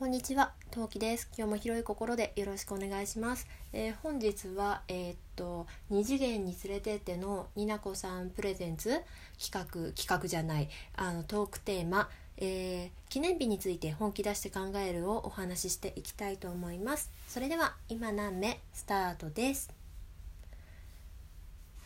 [0.00, 1.28] こんにちは、トウキです。
[1.36, 3.46] 今日も広い心でよろしくお願いします。
[3.74, 9.02] えー、本日はえー、っと二次元に連れてってのになこさんプレゼンツ
[9.38, 12.08] 企画企画じゃないあのトークテーマ、
[12.38, 17.12] えー、記念日について本気出して考えるをお話ししていきたいと思います。
[17.28, 19.79] それでは今何目スタートです。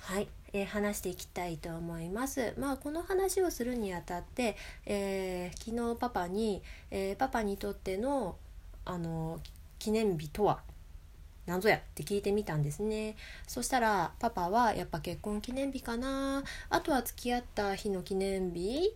[0.06, 2.52] はい、えー、話していきたいと思います。
[2.58, 4.54] まあこの話をするにあたって、
[4.84, 8.36] えー、昨日パパに、えー、パパにとっての
[8.84, 9.40] あの
[9.78, 10.60] 記念日とは
[11.46, 13.16] 何ぞやって聞いてみたんですね。
[13.46, 16.44] そしたらパパはやっぱ結婚記念日かな。
[16.68, 18.92] あとは付き合った日の記念日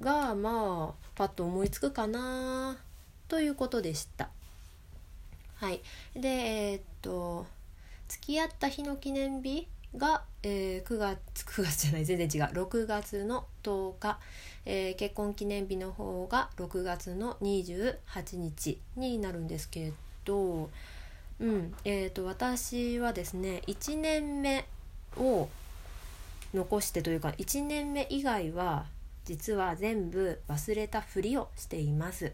[0.00, 2.78] がまあパッと思いつくかな。
[3.28, 4.30] ということでした。
[5.56, 5.82] はい。
[6.16, 7.46] でえー、っと
[8.08, 12.52] 付き合った日の記念日が、えー、9月9月じゃない全然違う。
[12.52, 14.18] 6月の10日、
[14.66, 19.92] えー、結婚記念日の方が6月の28日になるんですけ
[20.24, 20.70] ど、
[21.40, 21.74] うん。
[21.84, 24.66] えーと、私はですね1年目
[25.16, 25.48] を
[26.54, 28.86] 残してというか1年目以外は
[29.24, 32.32] 実は全部忘れたふりをしています。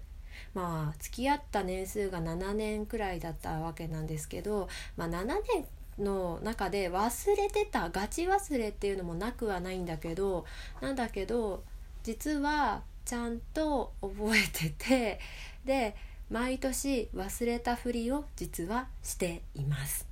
[0.53, 5.67] まあ付き合った年数が7年くらいだったわけなんですけど、まあ、7年
[5.99, 10.45] の中で忘れてたガチ忘れっていうのもなくはないんだけど
[10.81, 11.65] なんだけど
[12.03, 15.21] 実はちゃんと覚えてて
[15.65, 15.97] で
[16.31, 20.09] 毎年忘れたふりを実はしています。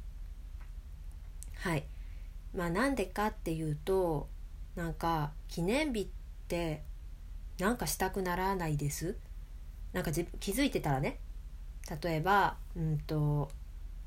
[1.56, 1.84] はい。
[2.54, 4.28] まあなんでかっていうと
[4.76, 6.06] なんか記念日っ
[6.48, 6.82] て
[7.58, 9.16] なんかしたくならないです。
[9.92, 11.18] なんか気づいてたらね。
[12.02, 13.50] 例えばうんと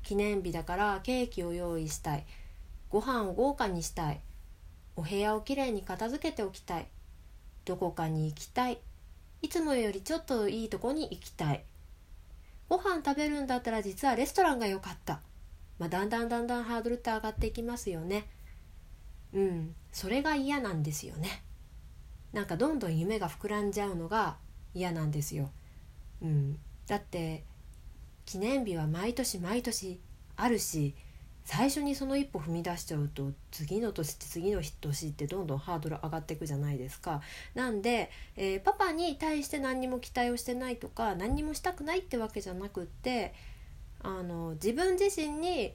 [0.06, 2.24] 記念日だからケーキを用意したい。
[2.90, 4.20] ご飯を豪華にしたい。
[4.94, 6.86] お部屋をきれいに片付けておきたい。
[7.64, 8.78] どこかに行きたい。
[9.42, 11.64] いつもよりちょっといいとこに行きたい。
[12.68, 15.20] ご飯食べるんだったら実はレストランが良かった、
[15.80, 18.28] まあ、だんだんだんだんハードルって上がっていきますよね。
[19.34, 19.74] うん。
[19.90, 21.42] それが嫌なんですよね。
[22.32, 24.36] なんかどんどん夢が膨らんじゃうのが
[24.72, 25.50] 嫌なんですよ。
[26.22, 26.60] うん。
[26.86, 27.42] だって
[28.26, 30.00] 記念日は毎年毎年
[30.36, 30.94] あるし
[31.46, 37.22] 最初にその一歩踏み出しちゃうと次の年って次の年ってどんどんハードル上がっていくじゃないですか。
[37.54, 43.32] なんで、えー、パパに対して何にも期待をしてないとか何にもしたくないってわけじゃなくって
[44.02, 45.72] あの自分自身に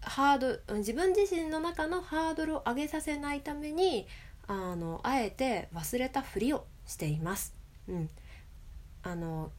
[0.00, 4.06] ハード自分自身の中のハードルを上げさせないために
[4.46, 7.54] あのあえて忘れたふりをしています。
[7.86, 8.08] うん、
[9.02, 9.52] あの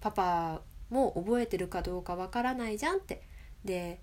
[0.00, 0.60] パパ
[0.90, 3.22] も覚えてるかどうかわからないじゃんって
[3.66, 4.00] で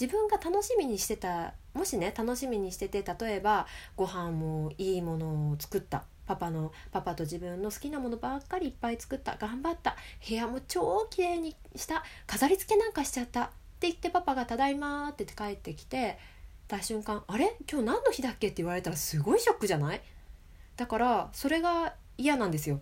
[0.00, 3.66] 自分が楽しみにしてたもしね楽しみにしてて例えば
[3.96, 6.04] ご飯もいいものを作った。
[6.24, 9.36] パパのパパと自分の好きなものばっかりいっぱい作った。
[9.36, 9.96] 頑張った。
[10.26, 12.04] 部屋も超綺麗にした。
[12.28, 13.42] 飾り付けなんかしちゃった。
[13.42, 13.48] っ
[13.80, 16.16] て言ってパパが「ただいま」って帰ってきて
[16.68, 17.56] た瞬間「あれ？
[17.68, 20.00] 今日何の日だっけ?」って言われたらすごいショックじゃない？
[20.76, 22.80] だからそれが嫌なんですよ。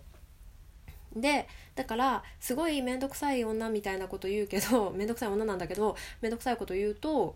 [1.15, 7.35] でだからすごい面倒くさい女みたいなこと言うけど 面倒くさい女なんだけど面倒くさいこと言うと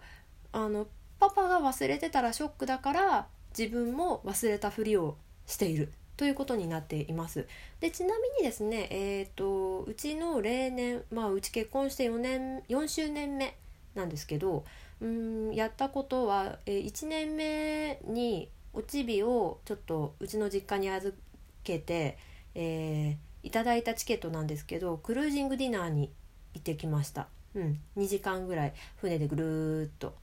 [0.52, 0.88] あの
[1.20, 3.28] パパが忘れてたらショックだから
[3.58, 7.46] 自分も忘れたふりをしているということになっています。
[7.82, 13.58] でちなみにですね、えーと、うちの例年、まあ、うち結婚して4年4周年目
[13.96, 14.64] なんですけど
[15.02, 21.16] うんやったことは、えー、1年目におちびをちょっとうちの実家に預
[21.64, 22.18] けて、
[22.54, 26.12] えーいただいたチケットなんですけどクルージングディナーに
[26.56, 27.28] 行ってきました。
[27.54, 27.80] うん。
[27.96, 30.16] 2時間ぐらい船でぐるーっと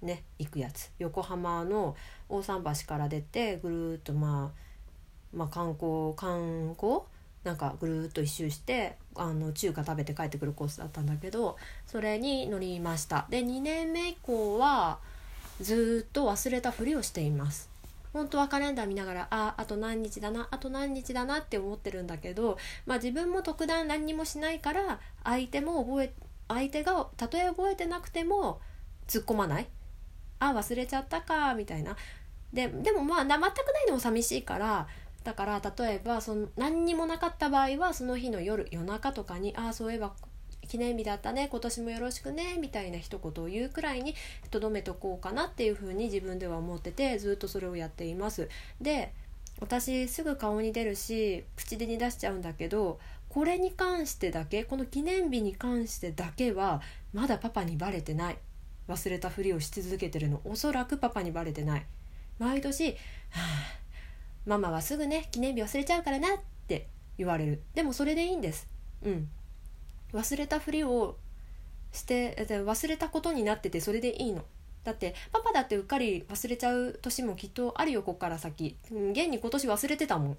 [0.00, 0.90] ね行くやつ。
[0.98, 1.94] 横浜の
[2.28, 7.02] 大桟橋から出てぐるーっとまあまあ観光観光？
[7.44, 11.56] なんかぐるっと一周してあの中華食べて帰ってくるコースだったんだけど
[11.86, 13.26] それに乗りました。
[13.30, 14.98] で2年目以降は
[15.60, 17.71] ずっと忘れたふりをしています。
[18.12, 26.12] 本当はカレンダー見ながらああと何日だなあと何日だなって思ってるんだけど、まあ、自分も特段何にもしないから相手も覚え
[26.48, 28.60] 相手がたとえ覚えてなくても
[29.08, 29.68] 突っ込まない。
[30.38, 31.96] あ忘れちゃったかみたいな。
[32.52, 34.86] ででもまあ全くないのも寂しいから
[35.24, 40.12] だから例えばその何にもなかった場合はその日の夜夜中とかにああそういえば
[40.68, 44.14] 記念日だったね今年もよろしくねみたいな一言を言うくらいに
[44.50, 48.48] とどめとこうかなっていうふうに自分では思っててずっとそれをやっています。
[48.80, 49.12] で
[49.60, 52.98] 私すぐ顔に出るし口でに出しちゃうんだけど
[53.28, 56.82] これに関してだけこの記念日に関してだけは
[57.12, 58.38] まだパパにバレてない。
[58.88, 60.40] 忘れたふりをし続けてるの。
[60.44, 61.86] おそらくパパにバレてない。
[62.38, 62.94] 毎年、は
[63.36, 63.78] あ、
[64.44, 67.62] ママはすぐね記念日忘れちゃうからなって言われる。
[67.74, 68.68] でもそれでいいんです。
[69.04, 69.28] うん。
[70.12, 71.16] 忘れたふりを
[71.92, 74.44] して忘れたことになっててそれでいいの。
[74.84, 78.76] だってパパだってうっかり忘れちゃう年もきっとあるよこっから先。
[78.90, 80.30] 現に今年忘れてたも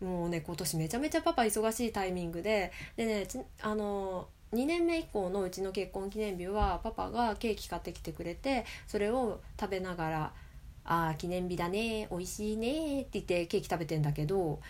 [0.00, 0.04] ん。
[0.04, 2.72] もうね今年めちゃめちゃパパ忙しいタイミングで。
[2.96, 3.26] でね
[3.62, 10.32] あの2年目以降のうちの結婚記念日はパパがケーキ買ってきてくれてそれを食べながら
[10.84, 14.60] 「ああ記念日だね美味しいね」って言ってケーキ食べてんだけど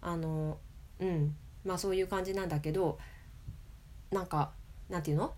[0.00, 0.58] あの
[0.98, 2.98] うんまあそういう感じなんだけど
[4.10, 4.52] なんか
[4.88, 5.34] なんていうの？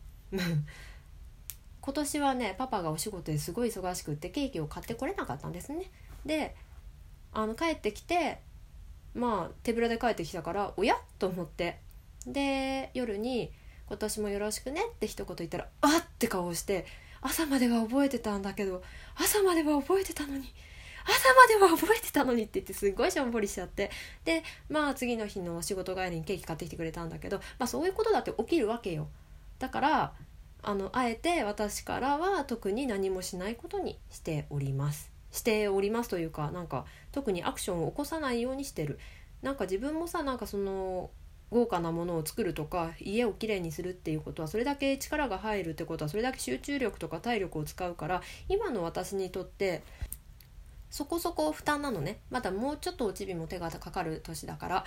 [1.80, 5.90] 今年はねパパがお仕事ですごい忙しくってケーキを買ってこれなかったんですね。
[6.24, 6.54] で
[7.32, 8.40] あの帰ってきて
[9.14, 10.96] まあ手ぶらで帰ってきたからおや？
[11.18, 11.80] と思って。
[12.26, 13.50] で夜に
[13.88, 16.84] 「今年もよろしくね」って一言言ったら「あっ!」って顔をして
[17.22, 18.82] 朝までは覚えてたんだけど
[19.16, 20.52] 朝までは覚えてたのに
[21.10, 23.90] 朝までは覚えてたのにって言ってすっごいしょんぼりしちゃって。
[24.24, 29.08] でまあ次の日の仕事帰りにケーキ買ってきてくれたんだけどまあそういうことだって起きるわけよ。
[29.58, 30.12] だから
[30.62, 35.10] あのあえて私からは特に何もしないことにしております。
[35.32, 38.98] しておりますというかなんか特にアクションを起こさないようにしてる。
[39.42, 41.10] なんか自分もさなんかその
[41.50, 49.82] 豪華なものを作るとか家をきれいにするっていうことはそれだけ力が入るってことはそれだけ集中力とか体力を使うから今の私にとって
[50.90, 52.20] そこそこ負担なのね。
[52.30, 54.84] まだもうちょっとおちびも手がかかる年だから。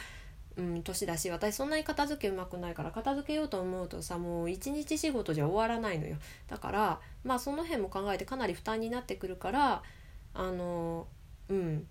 [0.56, 6.18] うん、年だし私そんなに片付けうまくないから片付けようと思うとさもう一日仕事じゃ終わらないのよ。
[6.48, 9.82] だからまあその辺も考えてかなり負担になってくるから
[10.36, 11.08] あの
[11.50, 11.88] うん。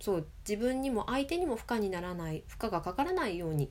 [0.00, 3.70] そう自分にも相手にも負荷にならない負荷がかからないように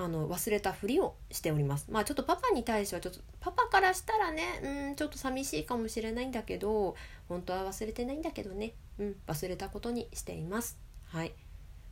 [0.00, 1.88] あの忘れたふりをしております。
[1.90, 6.94] まあちょっとパパに対してはちょっとパパからしたらねうんちょっと寂しいかもしれないんだけど
[7.28, 8.74] 本当は忘れてないんだけどね。
[9.00, 10.78] うん忘れたことにしています。
[11.06, 11.32] はい。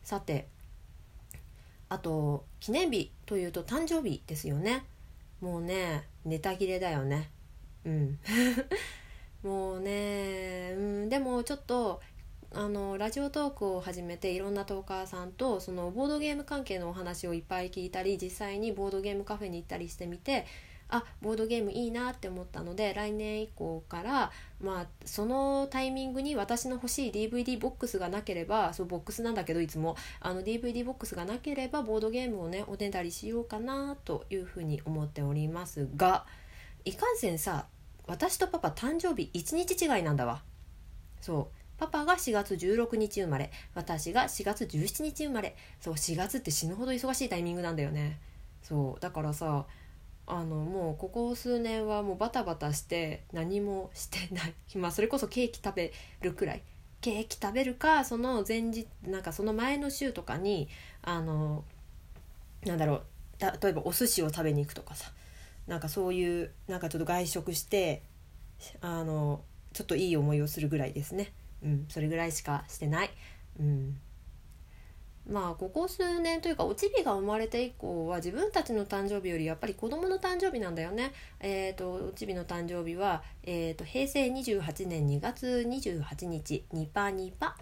[0.04, 0.46] さて
[1.88, 4.84] あと記念日というと誕生日ですよね。
[5.40, 7.28] もうねネタ切れだよね。
[7.84, 8.18] うん。
[9.42, 12.00] もうね、うん、でもちょっと
[12.56, 20.46] あのラジオトークを始めていろんなトーカーさんとそのボードゲーム関係のお話をいっぱい聞いたり実際にボードゲームカフェに行ったりしてみて
[20.88, 36.24] あボードゲームいいなって思ったので来年以降からまあそのタイミングに私の欲しい DVD ボックスがなければそうボックスなんだけどいつもあの DVD ボックスがなければボードゲームをねおねだりしようかなというふうに思っておりますが
[36.86, 37.66] いかんせんさ
[38.06, 40.42] 私とパパ誕生日1日違いなんだわ。
[41.20, 41.55] そう。
[41.78, 45.56] パパが4月16日生まれ私が4月17日生まれ。
[45.80, 48.18] そう4月って死ぬほど忙しいタイミングなんだよね。
[48.62, 49.66] そうだからさ
[50.26, 54.54] あのもうここ数年はもうバタバタして何もしてない。
[54.76, 55.92] まあそれこそケーキ食べ
[56.22, 56.62] るくらい。
[57.00, 60.68] ケーキ食べるかその前日なんかその前の週とかに
[61.02, 61.64] あの
[62.64, 63.02] なんだろう
[63.38, 65.12] 例えばお寿司を食べに行くとかさ。
[65.66, 68.02] なんかそういうなんかちょっと外食して
[68.80, 71.32] あのちょっといい思いをするぐらいですね。
[71.62, 71.86] うん。
[71.88, 73.10] それぐらいしかしてない。
[73.58, 74.00] うん。
[75.28, 81.12] まあここ数年というかおちびが生まれて以降は自分たちの誕生日よりやっぱり子供の誕生日なんだよね。
[81.40, 86.64] えっ、ー、とおちびの誕生日は、えーと、平成28年2月28日。
[86.72, 87.56] ニパニパ。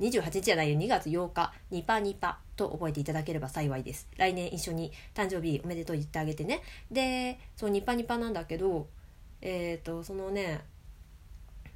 [0.00, 0.78] 28日じゃないよ。
[0.78, 1.52] 2月8日。
[1.70, 4.08] ニパニパと覚えていただければ幸いです。
[4.16, 6.62] 来年一緒に誕生日おめでとう言ってあげてね。
[6.90, 8.88] でそうニパニパなんだけど
[9.40, 10.62] えっ、ー、とそのね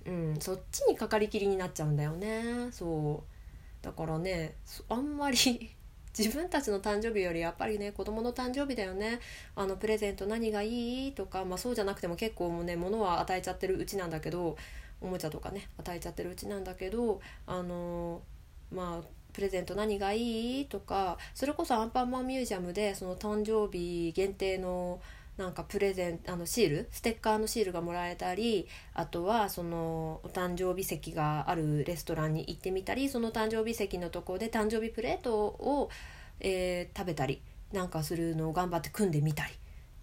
[0.07, 2.69] うんそっちにかかりきりになっちゃうんだよね。
[2.71, 3.85] そう。
[3.85, 4.55] だからね
[4.89, 5.37] あんまり
[6.17, 9.21] 自分たちの誕生日よりやっぱりね子供の誕生日だよね。
[9.57, 14.57] あのプレゼント何がいいとか、まあ、そうじゃなくても結構もうね物は与えちゃってるうちなんだけど
[15.01, 18.23] おもちゃとかね与えちゃってるうちなんだけどあの
[18.71, 25.01] まあプレゼント何がいいとかそれこそアンパンマンミュージアムでその誕生日限定の
[25.43, 35.91] なんかプレゼンあのシールステッカーのシールがもらえたりあとはそのお誕生日席があるレストランに行ってみたりその誕生日席のとこで誕生日プレートを、
[36.39, 39.53] えー、食べたりなんかするのを頑張って組んでみたり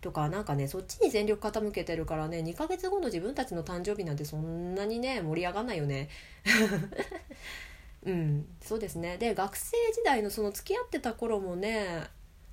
[0.02, 6.10] とかなんかねそっちに全力傾けてるからね2ヶ月後の自分たちの誕生日なんてそんなにね盛り上がんないよね。
[8.04, 12.04] うんそうですねで学生時代のその付き合ってた頃もね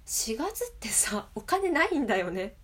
[0.07, 2.55] 4月ってさお金ないんだよね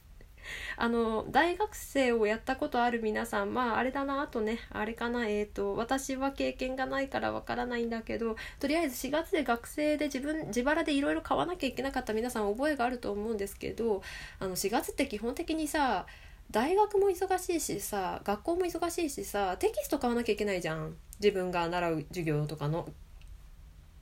[0.77, 14.03] あの大学生をやったことある皆さんまああれだなあとねあれかなえっ、ー、と私は経験がないからわからないんだけどとりあえず4月で学生で自分自腹でいろいろ買わなきゃいけなかった皆さん覚えがあると思うんですけど
[14.39, 16.07] あの4月って基本的にさ
[16.51, 20.97] 大学も忙しいしさ学校も忙しいしさテキスト買わなきゃいけないじゃん。
[21.23, 22.89] 自分が習う授業とかの。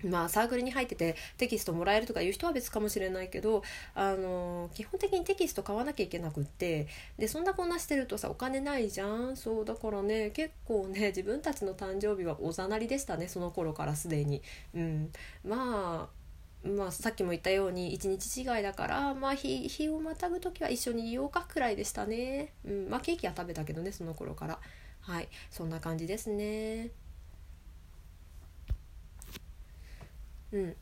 [0.04, 3.62] まあサークルに入っててテキストもらえるとかいう人は別かもしれないけど
[3.94, 6.86] あの基本的にテキスト買わなきゃいけなくって
[7.18, 9.36] でそんなこんなしてるとさお金ないじゃん。
[9.36, 14.42] そうだからね結構ね自分たちの誕生日はおざなりでしたねその頃からすでに。
[14.74, 15.12] うん、
[15.44, 16.20] まあ
[16.68, 24.58] まあ、さっきも言ったように一日違いだからまあ日日をまたぐ時は一緒にいようかくらいでしたね、うん、まあケーキは食べたけどねその頃から。
[25.00, 25.28] はい。
[25.50, 26.90] そんな感じですね。
[30.52, 30.76] うん。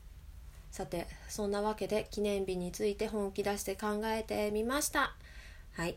[0.70, 5.16] さてそんなわけで記念日について本気出して考えてみました。
[5.72, 5.96] はい。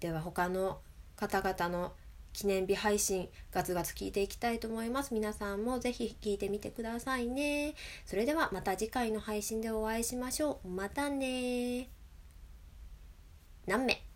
[0.00, 0.80] では他の
[1.16, 1.92] 方々の
[2.32, 5.12] 記念日配信ガツガツ聞いていきたいと思います。
[5.12, 7.74] 皆さんもぜひ聞いてみてくださいね。
[8.06, 10.68] それではまた次回の配信でお会いしましょう。
[10.68, 11.88] またね
[13.66, 14.11] 何名？